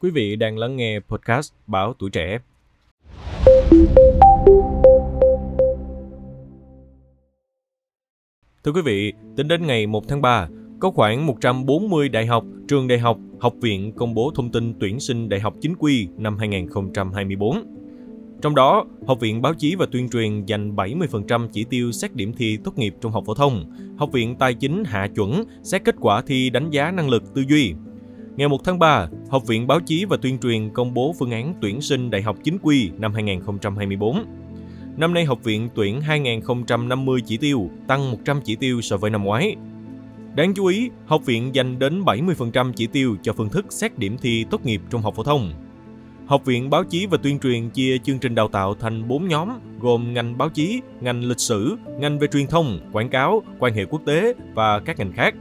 Quý 0.00 0.10
vị 0.10 0.36
đang 0.36 0.58
lắng 0.58 0.76
nghe 0.76 1.00
podcast 1.00 1.52
Báo 1.66 1.94
Tuổi 1.98 2.10
Trẻ. 2.10 2.38
Thưa 8.64 8.72
quý 8.72 8.82
vị, 8.84 9.12
tính 9.36 9.48
đến 9.48 9.66
ngày 9.66 9.86
1 9.86 10.08
tháng 10.08 10.22
3, 10.22 10.48
có 10.80 10.90
khoảng 10.90 11.26
140 11.26 12.08
đại 12.08 12.26
học, 12.26 12.44
trường 12.68 12.88
đại 12.88 12.98
học, 12.98 13.18
học 13.40 13.54
viện 13.60 13.92
công 13.92 14.14
bố 14.14 14.32
thông 14.34 14.52
tin 14.52 14.74
tuyển 14.80 15.00
sinh 15.00 15.28
đại 15.28 15.40
học 15.40 15.54
chính 15.60 15.74
quy 15.78 16.08
năm 16.16 16.38
2024. 16.38 17.62
Trong 18.42 18.54
đó, 18.54 18.84
Học 19.06 19.20
viện 19.20 19.42
Báo 19.42 19.54
chí 19.54 19.74
và 19.74 19.86
Tuyên 19.92 20.08
truyền 20.08 20.44
dành 20.44 20.76
70% 20.76 21.48
chỉ 21.48 21.64
tiêu 21.64 21.92
xét 21.92 22.14
điểm 22.14 22.32
thi 22.32 22.58
tốt 22.64 22.78
nghiệp 22.78 22.94
trung 23.00 23.12
học 23.12 23.24
phổ 23.26 23.34
thông. 23.34 23.72
Học 23.96 24.12
viện 24.12 24.36
Tài 24.38 24.54
chính 24.54 24.84
hạ 24.84 25.08
chuẩn 25.14 25.44
xét 25.62 25.84
kết 25.84 25.94
quả 26.00 26.22
thi 26.26 26.50
đánh 26.50 26.70
giá 26.70 26.90
năng 26.90 27.08
lực 27.08 27.34
tư 27.34 27.44
duy. 27.48 27.74
Ngày 28.36 28.48
1 28.48 28.64
tháng 28.64 28.78
3, 28.78 29.08
Học 29.30 29.46
viện 29.46 29.66
Báo 29.66 29.80
chí 29.80 30.04
và 30.04 30.16
Tuyên 30.22 30.38
truyền 30.38 30.70
công 30.70 30.94
bố 30.94 31.14
phương 31.18 31.30
án 31.30 31.54
tuyển 31.60 31.80
sinh 31.80 32.10
đại 32.10 32.22
học 32.22 32.36
chính 32.44 32.58
quy 32.62 32.90
năm 32.98 33.14
2024. 33.14 34.24
Năm 34.96 35.14
nay 35.14 35.24
học 35.24 35.44
viện 35.44 35.68
tuyển 35.74 36.00
2.050 36.00 37.18
chỉ 37.26 37.36
tiêu, 37.36 37.70
tăng 37.86 38.10
100 38.10 38.40
chỉ 38.44 38.56
tiêu 38.56 38.80
so 38.80 38.96
với 38.96 39.10
năm 39.10 39.24
ngoái. 39.24 39.56
Đáng 40.34 40.54
chú 40.54 40.66
ý, 40.66 40.90
học 41.06 41.26
viện 41.26 41.54
dành 41.54 41.78
đến 41.78 42.02
70% 42.04 42.72
chỉ 42.72 42.86
tiêu 42.86 43.16
cho 43.22 43.32
phương 43.32 43.48
thức 43.48 43.66
xét 43.68 43.98
điểm 43.98 44.16
thi 44.18 44.44
tốt 44.50 44.66
nghiệp 44.66 44.80
trung 44.90 45.02
học 45.02 45.14
phổ 45.16 45.22
thông. 45.22 45.52
Học 46.26 46.44
viện 46.44 46.70
Báo 46.70 46.84
chí 46.84 47.06
và 47.06 47.18
Tuyên 47.22 47.38
truyền 47.38 47.70
chia 47.70 47.98
chương 47.98 48.18
trình 48.18 48.34
đào 48.34 48.48
tạo 48.48 48.74
thành 48.74 49.08
4 49.08 49.28
nhóm, 49.28 49.48
gồm 49.80 50.14
ngành 50.14 50.38
báo 50.38 50.48
chí, 50.48 50.80
ngành 51.00 51.24
lịch 51.24 51.40
sử, 51.40 51.76
ngành 51.98 52.18
về 52.18 52.26
truyền 52.26 52.46
thông, 52.46 52.80
quảng 52.92 53.08
cáo, 53.08 53.42
quan 53.58 53.74
hệ 53.74 53.84
quốc 53.84 54.02
tế 54.06 54.34
và 54.54 54.80
các 54.80 54.98
ngành 54.98 55.12
khác. 55.12 55.34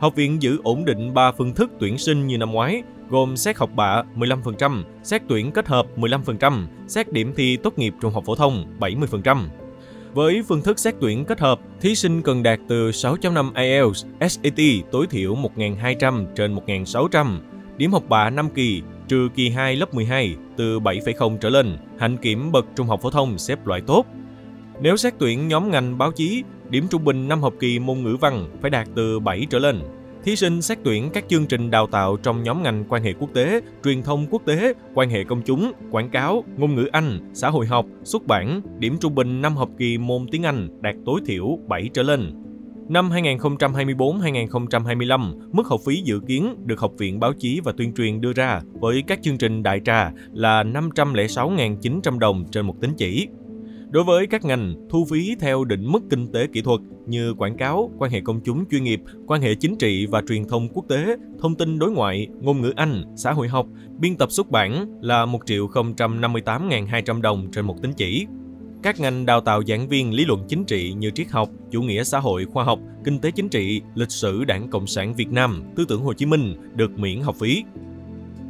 Học 0.00 0.14
viện 0.14 0.42
giữ 0.42 0.58
ổn 0.62 0.84
định 0.84 1.14
3 1.14 1.32
phương 1.32 1.54
thức 1.54 1.70
tuyển 1.80 1.98
sinh 1.98 2.26
như 2.26 2.38
năm 2.38 2.52
ngoái, 2.52 2.82
gồm 3.08 3.36
xét 3.36 3.56
học 3.56 3.70
bạ 3.74 4.02
15%, 4.16 4.82
xét 5.02 5.22
tuyển 5.28 5.52
kết 5.52 5.68
hợp 5.68 5.86
15%, 5.96 6.66
xét 6.88 7.12
điểm 7.12 7.32
thi 7.36 7.56
tốt 7.56 7.78
nghiệp 7.78 7.94
trung 8.00 8.12
học 8.12 8.24
phổ 8.26 8.34
thông 8.34 8.64
70%. 8.80 9.38
Với 10.14 10.42
phương 10.48 10.62
thức 10.62 10.78
xét 10.78 10.94
tuyển 11.00 11.24
kết 11.24 11.40
hợp, 11.40 11.60
thí 11.80 11.94
sinh 11.94 12.22
cần 12.22 12.42
đạt 12.42 12.60
từ 12.68 12.90
6.5 12.90 13.52
IELTS, 13.54 14.06
SAT 14.20 14.60
tối 14.90 15.06
thiểu 15.06 15.36
1.200 15.56 16.26
trên 16.34 16.54
1.600, 16.54 17.38
điểm 17.76 17.92
học 17.92 18.04
bạ 18.08 18.30
5 18.30 18.48
kỳ, 18.54 18.82
trừ 19.08 19.28
kỳ 19.34 19.50
2 19.50 19.76
lớp 19.76 19.94
12 19.94 20.34
từ 20.56 20.80
7,0 20.80 21.38
trở 21.38 21.50
lên, 21.50 21.76
hạnh 21.98 22.16
kiểm 22.16 22.52
bậc 22.52 22.66
trung 22.76 22.86
học 22.86 23.00
phổ 23.02 23.10
thông 23.10 23.38
xếp 23.38 23.66
loại 23.66 23.80
tốt. 23.80 24.06
Nếu 24.82 24.96
xét 24.96 25.14
tuyển 25.18 25.48
nhóm 25.48 25.70
ngành 25.70 25.98
báo 25.98 26.12
chí, 26.12 26.42
điểm 26.70 26.86
trung 26.90 27.04
bình 27.04 27.28
năm 27.28 27.42
học 27.42 27.54
kỳ 27.60 27.78
môn 27.78 28.02
ngữ 28.02 28.16
văn 28.20 28.48
phải 28.60 28.70
đạt 28.70 28.88
từ 28.94 29.20
7 29.20 29.46
trở 29.50 29.58
lên. 29.58 29.80
Thí 30.24 30.36
sinh 30.36 30.62
xét 30.62 30.78
tuyển 30.84 31.10
các 31.12 31.24
chương 31.28 31.46
trình 31.46 31.70
đào 31.70 31.86
tạo 31.86 32.16
trong 32.16 32.42
nhóm 32.42 32.62
ngành 32.62 32.84
quan 32.88 33.02
hệ 33.02 33.12
quốc 33.12 33.30
tế, 33.34 33.60
truyền 33.84 34.02
thông 34.02 34.26
quốc 34.30 34.42
tế, 34.46 34.74
quan 34.94 35.10
hệ 35.10 35.24
công 35.24 35.42
chúng, 35.42 35.72
quảng 35.90 36.10
cáo, 36.10 36.44
ngôn 36.56 36.74
ngữ 36.74 36.88
Anh, 36.92 37.30
xã 37.34 37.50
hội 37.50 37.66
học, 37.66 37.86
xuất 38.04 38.26
bản, 38.26 38.60
điểm 38.78 38.96
trung 39.00 39.14
bình 39.14 39.42
năm 39.42 39.56
học 39.56 39.70
kỳ 39.78 39.98
môn 39.98 40.26
tiếng 40.30 40.42
Anh 40.42 40.68
đạt 40.80 40.94
tối 41.06 41.20
thiểu 41.26 41.58
7 41.68 41.88
trở 41.94 42.02
lên. 42.02 42.32
Năm 42.88 43.10
2024-2025, 43.10 45.32
mức 45.52 45.66
học 45.66 45.80
phí 45.86 46.02
dự 46.04 46.20
kiến 46.26 46.54
được 46.64 46.80
Học 46.80 46.92
viện 46.98 47.20
Báo 47.20 47.32
chí 47.32 47.60
và 47.64 47.72
Tuyên 47.76 47.94
truyền 47.94 48.20
đưa 48.20 48.32
ra 48.32 48.60
với 48.72 49.02
các 49.06 49.18
chương 49.22 49.38
trình 49.38 49.62
đại 49.62 49.80
trà 49.84 50.12
là 50.32 50.62
506.900 50.62 52.18
đồng 52.18 52.44
trên 52.52 52.66
một 52.66 52.74
tín 52.80 52.90
chỉ. 52.96 53.28
Đối 53.90 54.04
với 54.04 54.26
các 54.26 54.44
ngành, 54.44 54.74
thu 54.90 55.04
phí 55.10 55.36
theo 55.40 55.64
định 55.64 55.92
mức 55.92 56.00
kinh 56.10 56.32
tế 56.32 56.46
kỹ 56.46 56.62
thuật 56.62 56.80
như 57.06 57.34
quảng 57.34 57.56
cáo, 57.56 57.90
quan 57.98 58.10
hệ 58.10 58.20
công 58.20 58.40
chúng 58.44 58.64
chuyên 58.70 58.84
nghiệp, 58.84 59.00
quan 59.26 59.42
hệ 59.42 59.54
chính 59.54 59.76
trị 59.76 60.06
và 60.06 60.22
truyền 60.28 60.48
thông 60.48 60.68
quốc 60.68 60.84
tế, 60.88 61.16
thông 61.40 61.54
tin 61.54 61.78
đối 61.78 61.90
ngoại, 61.90 62.28
ngôn 62.40 62.60
ngữ 62.60 62.72
Anh, 62.76 63.04
xã 63.16 63.32
hội 63.32 63.48
học, 63.48 63.66
biên 63.98 64.16
tập 64.16 64.32
xuất 64.32 64.50
bản 64.50 64.86
là 65.00 65.26
1 65.26 65.46
triệu 65.46 65.66
058.200 65.68 67.20
đồng 67.20 67.48
trên 67.52 67.64
một 67.64 67.82
tín 67.82 67.92
chỉ. 67.96 68.26
Các 68.82 69.00
ngành 69.00 69.26
đào 69.26 69.40
tạo 69.40 69.62
giảng 69.66 69.88
viên 69.88 70.14
lý 70.14 70.24
luận 70.24 70.44
chính 70.48 70.64
trị 70.64 70.92
như 70.92 71.10
triết 71.10 71.28
học, 71.30 71.48
chủ 71.70 71.82
nghĩa 71.82 72.04
xã 72.04 72.18
hội 72.18 72.44
khoa 72.44 72.64
học, 72.64 72.78
kinh 73.04 73.18
tế 73.18 73.30
chính 73.30 73.48
trị, 73.48 73.80
lịch 73.94 74.10
sử 74.10 74.44
Đảng 74.44 74.68
Cộng 74.68 74.86
sản 74.86 75.14
Việt 75.14 75.30
Nam, 75.30 75.62
tư 75.76 75.84
tưởng 75.88 76.02
Hồ 76.02 76.12
Chí 76.12 76.26
Minh 76.26 76.54
được 76.74 76.98
miễn 76.98 77.20
học 77.20 77.36
phí. 77.38 77.64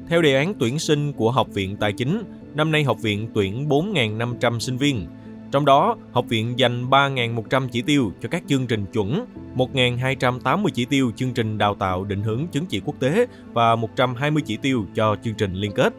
Theo 0.08 0.22
đề 0.22 0.34
án 0.34 0.54
tuyển 0.58 0.78
sinh 0.78 1.12
của 1.12 1.30
Học 1.30 1.48
viện 1.54 1.76
Tài 1.76 1.92
chính, 1.92 2.22
năm 2.54 2.72
nay 2.72 2.84
học 2.84 3.02
viện 3.02 3.28
tuyển 3.34 3.68
4.500 3.68 4.58
sinh 4.58 4.76
viên, 4.76 5.06
trong 5.50 5.64
đó, 5.64 5.96
học 6.12 6.24
viện 6.28 6.58
dành 6.58 6.90
3.100 6.90 7.68
chỉ 7.68 7.82
tiêu 7.82 8.12
cho 8.22 8.28
các 8.28 8.42
chương 8.46 8.66
trình 8.66 8.86
chuẩn, 8.86 9.24
1.280 9.56 10.68
chỉ 10.74 10.84
tiêu 10.84 11.12
chương 11.16 11.32
trình 11.32 11.58
đào 11.58 11.74
tạo 11.74 12.04
định 12.04 12.22
hướng 12.22 12.46
chứng 12.46 12.66
chỉ 12.66 12.80
quốc 12.84 12.94
tế 13.00 13.26
và 13.52 13.76
120 13.76 14.42
chỉ 14.46 14.56
tiêu 14.56 14.84
cho 14.94 15.16
chương 15.24 15.34
trình 15.34 15.54
liên 15.54 15.72
kết. 15.72 15.94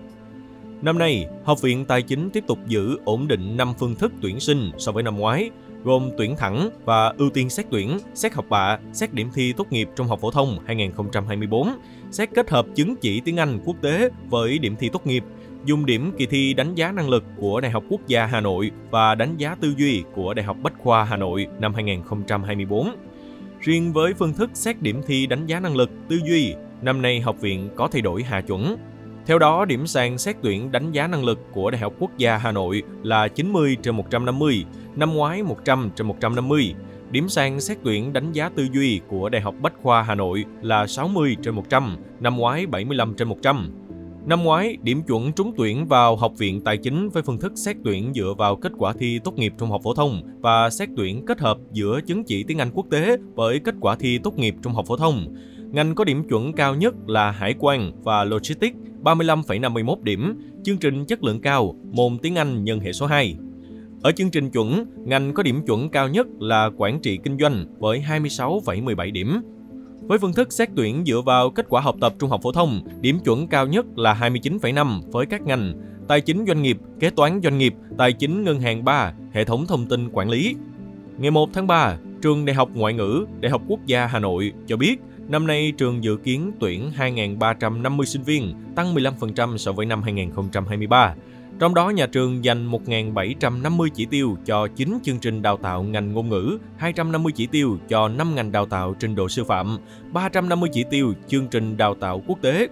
Năm 0.82 0.98
nay, 0.98 1.26
Học 1.44 1.62
viện 1.62 1.86
Tài 1.86 2.02
chính 2.02 2.30
tiếp 2.30 2.44
tục 2.48 2.60
giữ 2.68 2.98
ổn 3.06 3.28
định 3.28 3.58
5 3.58 3.74
phương 3.80 3.96
thức 3.96 4.12
tuyển 4.22 4.40
sinh 4.40 4.72
so 4.78 4.92
với 4.92 5.04
năm 5.04 5.18
ngoái, 5.18 5.50
gồm 5.84 6.10
tuyển 6.18 6.36
thẳng 6.38 6.70
và 6.86 7.14
ưu 7.18 7.30
tiên 7.30 7.50
xét 7.50 7.66
tuyển, 7.70 8.00
xét 8.14 8.34
học 8.34 8.46
bạ, 8.50 8.80
xét 8.94 9.14
điểm 9.14 9.30
thi 9.34 9.54
tốt 9.54 9.72
nghiệp 9.72 9.90
trung 9.96 10.08
học 10.08 10.20
phổ 10.22 10.32
thông 10.32 10.60
2024, 10.66 11.70
xét 12.12 12.30
kết 12.36 12.50
hợp 12.50 12.66
chứng 12.76 12.96
chỉ 12.96 13.20
tiếng 13.20 13.38
Anh 13.38 13.60
quốc 13.66 13.76
tế 13.82 14.10
với 14.30 14.60
điểm 14.60 14.76
thi 14.80 14.90
tốt 14.90 15.08
nghiệp, 15.08 15.24
dùng 15.66 15.86
điểm 15.86 16.12
kỳ 16.18 16.26
thi 16.26 16.54
đánh 16.54 16.76
giá 16.76 16.92
năng 16.92 17.10
lực 17.10 17.24
của 17.38 17.62
Đại 17.62 17.72
học 17.72 17.84
Quốc 17.90 18.02
gia 18.08 18.26
Hà 18.26 18.42
Nội 18.42 18.72
và 18.90 19.16
đánh 19.16 19.38
giá 19.38 19.56
tư 19.56 19.74
duy 19.78 20.04
của 20.14 20.34
Đại 20.34 20.46
học 20.46 20.58
Bách 20.64 20.74
khoa 20.78 21.04
Hà 21.04 21.18
Nội 21.18 21.48
năm 21.60 21.74
2024. 21.74 22.92
Riêng 23.60 23.94
với 23.94 24.14
phương 24.14 24.34
thức 24.34 24.50
xét 24.54 24.82
điểm 24.82 25.02
thi 25.08 25.28
đánh 25.28 25.46
giá 25.46 25.60
năng 25.60 25.76
lực, 25.76 25.90
tư 26.10 26.20
duy, 26.26 26.54
năm 26.82 27.02
nay 27.02 27.22
học 27.22 27.42
viện 27.42 27.70
có 27.76 27.88
thay 27.88 28.02
đổi 28.02 28.24
hạ 28.24 28.42
chuẩn. 28.42 28.76
Theo 29.26 29.40
đó, 29.40 29.66
điểm 29.66 29.88
sàn 29.88 30.18
xét 30.18 30.36
tuyển 30.42 30.72
đánh 30.72 30.92
giá 30.92 31.08
năng 31.08 31.24
lực 31.24 31.40
của 31.52 31.72
Đại 31.72 31.82
học 31.82 31.94
Quốc 32.00 32.12
gia 32.18 32.38
Hà 32.38 32.52
Nội 32.52 32.84
là 33.04 33.28
90 33.28 33.78
trên 33.82 33.96
150, 33.96 34.66
năm 34.96 35.14
ngoái 35.14 35.44
100 35.44 35.90
trên 35.96 36.08
150. 36.08 36.76
Điểm 37.12 37.30
sàn 37.30 37.62
xét 37.62 37.78
tuyển 37.84 38.14
đánh 38.14 38.32
giá 38.32 38.50
tư 38.50 38.68
duy 38.74 39.02
của 39.08 39.30
Đại 39.30 39.42
học 39.42 39.56
Bách 39.62 39.74
khoa 39.82 40.04
Hà 40.04 40.16
Nội 40.16 40.46
là 40.62 40.88
60 40.88 41.38
trên 41.42 41.56
100, 41.56 41.98
năm 42.20 42.38
ngoái 42.38 42.66
75 42.66 43.14
trên 43.14 43.28
100. 43.28 43.70
Năm 44.26 44.44
ngoái, 44.44 44.78
điểm 44.84 45.04
chuẩn 45.04 45.32
trúng 45.34 45.54
tuyển 45.58 45.88
vào 45.88 46.16
Học 46.16 46.34
viện 46.38 46.62
Tài 46.62 46.78
chính 46.78 47.10
với 47.10 47.24
phương 47.24 47.38
thức 47.38 47.52
xét 47.56 47.76
tuyển 47.84 48.12
dựa 48.16 48.34
vào 48.38 48.56
kết 48.56 48.72
quả 48.78 48.94
thi 49.00 49.20
tốt 49.24 49.38
nghiệp 49.38 49.54
trung 49.58 49.70
học 49.70 49.82
phổ 49.84 49.94
thông 49.94 50.22
và 50.42 50.70
xét 50.70 50.90
tuyển 50.98 51.26
kết 51.26 51.40
hợp 51.40 51.58
giữa 51.72 52.00
chứng 52.06 52.24
chỉ 52.24 52.44
tiếng 52.44 52.58
Anh 52.58 52.72
quốc 52.74 52.86
tế 52.92 53.18
với 53.36 53.60
kết 53.60 53.76
quả 53.82 53.96
thi 53.96 54.20
tốt 54.24 54.38
nghiệp 54.38 54.56
trung 54.64 54.74
học 54.74 54.86
phổ 54.88 54.98
thông. 54.98 55.36
Ngành 55.72 55.96
có 55.96 56.04
điểm 56.04 56.24
chuẩn 56.30 56.54
cao 56.54 56.76
nhất 56.76 56.94
là 57.08 57.32
Hải 57.32 57.56
quan 57.60 57.92
và 58.04 58.24
Logistics 58.24 58.78
35,51 59.04 60.04
điểm, 60.04 60.40
chương 60.64 60.78
trình 60.78 61.06
chất 61.06 61.24
lượng 61.24 61.42
cao, 61.42 61.76
môn 61.92 62.18
tiếng 62.22 62.36
Anh 62.36 62.64
nhân 62.64 62.80
hệ 62.80 62.94
số 62.94 63.06
2. 63.06 63.36
Ở 64.04 64.12
chương 64.12 64.32
trình 64.32 64.50
chuẩn, 64.50 64.86
ngành 65.06 65.34
có 65.34 65.44
điểm 65.44 65.66
chuẩn 65.66 65.90
cao 65.90 66.08
nhất 66.08 66.28
là 66.40 66.70
Quản 66.78 67.00
trị 67.00 67.20
Kinh 67.24 67.38
doanh 67.40 67.66
với 67.80 68.04
26,17 68.10 69.12
điểm, 69.12 69.42
với 70.12 70.20
phương 70.20 70.34
thức 70.34 70.54
xét 70.54 70.70
tuyển 70.76 71.04
dựa 71.06 71.22
vào 71.22 71.50
kết 71.50 71.66
quả 71.70 71.82
học 71.82 71.96
tập 72.02 72.14
trung 72.20 72.30
học 72.30 72.42
phổ 72.44 72.52
thông, 72.52 72.82
điểm 73.02 73.20
chuẩn 73.20 73.48
cao 73.48 73.68
nhất 73.68 73.86
là 73.96 74.14
29,5 74.14 75.02
với 75.12 75.26
các 75.26 75.42
ngành 75.42 75.74
tài 76.08 76.22
chính 76.22 76.46
doanh 76.48 76.62
nghiệp, 76.62 76.78
kế 77.00 77.10
toán 77.10 77.40
doanh 77.44 77.58
nghiệp, 77.58 77.74
tài 77.98 78.14
chính 78.14 78.44
ngân 78.44 78.60
hàng 78.60 78.86
3, 78.86 79.14
hệ 79.34 79.44
thống 79.44 79.66
thông 79.68 79.86
tin 79.86 80.10
quản 80.12 80.30
lý. 80.30 80.56
Ngày 81.18 81.32
1 81.32 81.50
tháng 81.54 81.68
3, 81.68 81.98
trường 82.22 82.46
Đại 82.46 82.54
học 82.56 82.70
Ngoại 82.74 82.94
ngữ, 82.94 83.26
Đại 83.40 83.52
học 83.52 83.62
Quốc 83.68 83.80
gia 83.86 84.06
Hà 84.06 84.20
Nội 84.20 84.54
cho 84.68 84.78
biết 84.78 84.96
năm 85.28 85.48
nay 85.48 85.74
trường 85.78 86.04
dự 86.04 86.16
kiến 86.16 86.52
tuyển 86.60 86.92
2.350 86.98 88.04
sinh 88.04 88.24
viên, 88.24 88.54
tăng 88.76 88.96
15% 88.96 89.58
so 89.58 89.72
với 89.72 89.86
năm 89.86 90.02
2023. 90.02 91.16
Trong 91.62 91.74
đó, 91.74 91.90
nhà 91.90 92.08
trường 92.08 92.46
dành 92.46 92.72
1.750 92.72 93.88
chỉ 93.94 94.06
tiêu 94.06 94.38
cho 94.46 94.68
9 94.68 95.00
chương 95.04 95.20
trình 95.20 95.42
đào 95.42 95.58
tạo 95.58 95.84
ngành 95.84 96.14
ngôn 96.14 96.30
ngữ, 96.30 96.58
250 96.78 97.34
chỉ 97.36 97.48
tiêu 97.48 97.78
cho 97.90 98.08
5 98.08 98.36
ngành 98.36 98.52
đào 98.52 98.66
tạo 98.66 98.96
trình 99.00 99.16
độ 99.16 99.30
sư 99.30 99.44
phạm, 99.44 99.78
350 100.12 100.70
chỉ 100.74 100.84
tiêu 100.90 101.14
chương 101.28 101.48
trình 101.48 101.78
đào 101.78 101.96
tạo 101.96 102.24
quốc 102.28 102.42
tế. 102.42 102.68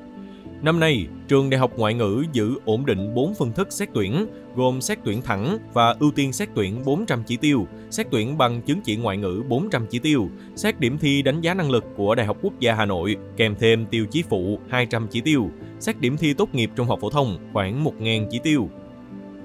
Năm 0.62 0.80
nay, 0.80 1.08
trường 1.28 1.50
Đại 1.50 1.60
học 1.60 1.72
Ngoại 1.78 1.94
ngữ 1.94 2.24
giữ 2.34 2.56
ổn 2.66 2.86
định 2.86 3.16
4 3.16 3.34
phương 3.36 3.52
thức 3.52 3.72
xét 3.72 3.90
tuyển, 3.94 4.28
gồm 4.56 4.82
xét 4.82 5.00
tuyển 5.04 5.22
thẳng 5.22 5.58
và 5.74 5.96
ưu 6.00 6.12
tiên 6.12 6.34
xét 6.34 6.50
tuyển 6.56 6.86
400 6.86 7.24
chỉ 7.26 7.38
tiêu, 7.38 7.68
xét 7.90 8.08
tuyển 8.12 8.38
bằng 8.38 8.62
chứng 8.62 8.82
chỉ 8.82 8.96
ngoại 8.96 9.18
ngữ 9.18 9.44
400 9.48 9.86
chỉ 9.90 10.00
tiêu, 10.00 10.30
xét 10.56 10.80
điểm 10.80 10.98
thi 10.98 11.22
đánh 11.22 11.42
giá 11.42 11.54
năng 11.54 11.72
lực 11.72 11.86
của 11.96 12.16
Đại 12.16 12.26
học 12.26 12.38
Quốc 12.42 12.60
gia 12.60 12.74
Hà 12.74 12.86
Nội 12.86 13.16
kèm 13.38 13.56
thêm 13.60 13.86
tiêu 13.86 14.06
chí 14.12 14.24
phụ 14.30 14.60
200 14.70 15.08
chỉ 15.12 15.22
tiêu, 15.22 15.50
xét 15.80 16.00
điểm 16.00 16.18
thi 16.18 16.34
tốt 16.34 16.56
nghiệp 16.56 16.70
trung 16.76 16.88
học 16.88 17.00
phổ 17.02 17.10
thông 17.10 17.38
khoảng 17.54 17.84
1.000 17.84 18.28
chỉ 18.32 18.40
tiêu. 18.44 18.70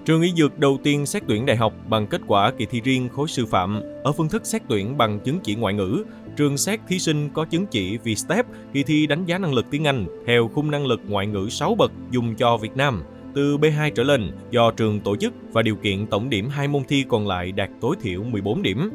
Trường 0.05 0.23
y 0.23 0.33
dược 0.37 0.59
đầu 0.59 0.79
tiên 0.83 1.07
xét 1.07 1.23
tuyển 1.29 1.47
đại 1.47 1.57
học 1.57 1.75
bằng 1.89 2.07
kết 2.07 2.21
quả 2.27 2.51
kỳ 2.51 2.67
thi 2.67 2.81
riêng 2.81 3.09
khối 3.09 3.29
sư 3.29 3.47
phạm 3.47 3.81
ở 4.05 4.13
phương 4.13 4.29
thức 4.29 4.47
xét 4.47 4.63
tuyển 4.69 4.97
bằng 4.99 5.21
chứng 5.21 5.39
chỉ 5.43 5.55
ngoại 5.55 5.75
ngữ. 5.75 6.05
Trường 6.37 6.57
xét 6.57 6.81
thí 6.89 6.99
sinh 6.99 7.29
có 7.35 7.45
chứng 7.45 7.67
chỉ 7.67 7.99
VSTEP 7.99 8.47
kỳ 8.73 8.83
thi 8.83 9.07
đánh 9.07 9.25
giá 9.25 9.39
năng 9.39 9.55
lực 9.55 9.67
tiếng 9.71 9.85
Anh 9.85 10.07
theo 10.27 10.49
khung 10.55 10.71
năng 10.71 10.87
lực 10.87 11.01
ngoại 11.09 11.27
ngữ 11.27 11.49
6 11.51 11.75
bậc 11.75 11.93
dùng 12.11 12.35
cho 12.35 12.57
Việt 12.57 12.77
Nam 12.77 13.03
từ 13.35 13.57
B2 13.57 13.91
trở 13.95 14.03
lên 14.03 14.31
do 14.51 14.71
trường 14.71 15.01
tổ 15.01 15.17
chức 15.17 15.33
và 15.53 15.63
điều 15.63 15.77
kiện 15.77 16.07
tổng 16.07 16.31
điểm 16.31 16.49
hai 16.49 16.69
môn 16.69 16.83
thi 16.89 17.05
còn 17.09 17.27
lại 17.27 17.53
đạt 17.53 17.71
tối 17.81 17.97
thiểu 18.03 18.23
14 18.23 18.63
điểm. 18.63 18.91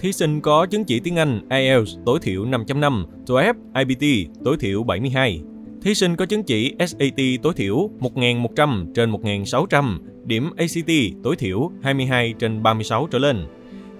Thí 0.00 0.12
sinh 0.12 0.40
có 0.40 0.66
chứng 0.66 0.84
chỉ 0.84 1.00
tiếng 1.00 1.16
Anh 1.16 1.48
IELTS 1.50 1.96
tối 2.06 2.18
thiểu 2.22 2.44
5.5, 2.44 3.04
TOEFL 3.26 3.54
IBT 3.74 4.30
tối 4.44 4.56
thiểu 4.60 4.82
72. 4.82 5.40
Thí 5.82 5.94
sinh 5.94 6.16
có 6.16 6.26
chứng 6.26 6.42
chỉ 6.42 6.74
SAT 6.78 7.20
tối 7.42 7.52
thiểu 7.56 7.90
1.100 8.00 8.92
trên 8.94 9.12
1.600, 9.12 9.98
điểm 10.24 10.50
ACT 10.56 11.22
tối 11.22 11.36
thiểu 11.36 11.70
22 11.82 12.34
trên 12.38 12.62
36 12.62 13.06
trở 13.10 13.18
lên. 13.18 13.46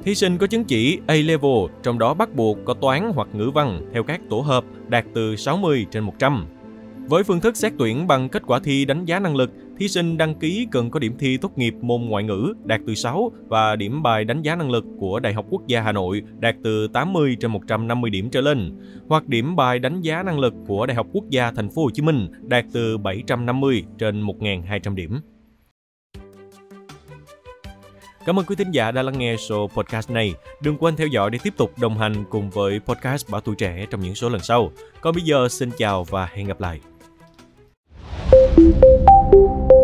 Thí 0.04 0.14
sinh 0.14 0.38
có 0.38 0.46
chứng 0.46 0.64
chỉ 0.64 0.98
A-Level, 1.06 1.66
trong 1.82 1.98
đó 1.98 2.14
bắt 2.14 2.34
buộc 2.34 2.58
có 2.64 2.74
toán 2.74 3.12
hoặc 3.14 3.28
ngữ 3.32 3.50
văn 3.54 3.90
theo 3.92 4.02
các 4.02 4.20
tổ 4.30 4.40
hợp 4.40 4.64
đạt 4.88 5.04
từ 5.14 5.36
60 5.36 5.86
trên 5.90 6.04
100. 6.04 6.46
Với 7.08 7.22
phương 7.22 7.40
thức 7.40 7.56
xét 7.56 7.72
tuyển 7.78 8.06
bằng 8.06 8.28
kết 8.28 8.42
quả 8.46 8.58
thi 8.58 8.84
đánh 8.84 9.04
giá 9.04 9.18
năng 9.18 9.36
lực, 9.36 9.50
thí 9.78 9.88
sinh 9.88 10.16
đăng 10.16 10.34
ký 10.34 10.66
cần 10.70 10.90
có 10.90 11.00
điểm 11.00 11.14
thi 11.18 11.36
tốt 11.36 11.58
nghiệp 11.58 11.74
môn 11.80 12.02
ngoại 12.02 12.24
ngữ 12.24 12.54
đạt 12.64 12.80
từ 12.86 12.94
6 12.94 13.32
và 13.48 13.76
điểm 13.76 14.02
bài 14.02 14.24
đánh 14.24 14.42
giá 14.42 14.56
năng 14.56 14.70
lực 14.70 14.84
của 14.98 15.20
Đại 15.20 15.34
học 15.34 15.46
Quốc 15.50 15.66
gia 15.66 15.80
Hà 15.80 15.92
Nội 15.92 16.22
đạt 16.38 16.56
từ 16.64 16.88
80 16.88 17.36
trên 17.40 17.50
150 17.50 18.10
điểm 18.10 18.30
trở 18.30 18.40
lên, 18.40 18.76
hoặc 19.08 19.26
điểm 19.26 19.56
bài 19.56 19.78
đánh 19.78 20.00
giá 20.00 20.22
năng 20.22 20.38
lực 20.38 20.54
của 20.66 20.86
Đại 20.86 20.94
học 20.94 21.06
Quốc 21.12 21.24
gia 21.30 21.50
Thành 21.52 21.70
phố 21.70 21.82
Hồ 21.82 21.90
Chí 21.90 22.02
Minh 22.02 22.28
đạt 22.42 22.64
từ 22.72 22.98
750 22.98 23.84
trên 23.98 24.22
1.200 24.26 24.94
điểm. 24.94 25.20
Cảm 28.24 28.38
ơn 28.38 28.46
quý 28.46 28.56
thính 28.56 28.70
giả 28.70 28.90
đã 28.90 29.02
lắng 29.02 29.18
nghe 29.18 29.36
số 29.36 29.68
podcast 29.76 30.10
này. 30.10 30.34
Đừng 30.62 30.76
quên 30.78 30.96
theo 30.96 31.06
dõi 31.06 31.30
để 31.30 31.38
tiếp 31.42 31.54
tục 31.56 31.78
đồng 31.80 31.98
hành 31.98 32.24
cùng 32.30 32.50
với 32.50 32.80
podcast 32.86 33.30
Bảo 33.30 33.40
Tuổi 33.40 33.54
Trẻ 33.58 33.86
trong 33.90 34.00
những 34.00 34.14
số 34.14 34.28
lần 34.28 34.40
sau. 34.40 34.72
Còn 35.00 35.14
bây 35.14 35.22
giờ 35.22 35.48
xin 35.48 35.70
chào 35.78 36.04
và 36.04 36.26
hẹn 36.26 36.46
gặp 36.46 36.60
lại. 36.60 36.80
you 39.32 39.77